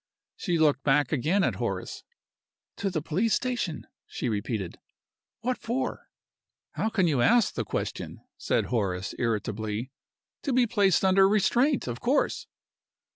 [0.35, 2.03] She looked back again at Horace.
[2.77, 4.79] "To the police station!" she repeated.
[5.41, 6.09] "What for?"
[6.71, 9.91] "How can you ask the question?" said Horace, irritably.
[10.41, 12.47] "To be placed under restraint, of course."